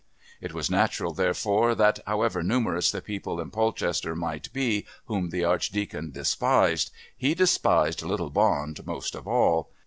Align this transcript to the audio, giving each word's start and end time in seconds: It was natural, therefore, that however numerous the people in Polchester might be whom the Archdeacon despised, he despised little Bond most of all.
It 0.41 0.51
was 0.51 0.71
natural, 0.71 1.13
therefore, 1.13 1.75
that 1.75 1.99
however 2.07 2.41
numerous 2.41 2.89
the 2.89 3.03
people 3.03 3.39
in 3.39 3.51
Polchester 3.51 4.15
might 4.15 4.51
be 4.51 4.87
whom 5.05 5.29
the 5.29 5.43
Archdeacon 5.43 6.09
despised, 6.09 6.89
he 7.15 7.35
despised 7.35 8.01
little 8.01 8.31
Bond 8.31 8.83
most 8.87 9.13
of 9.13 9.27
all. 9.27 9.69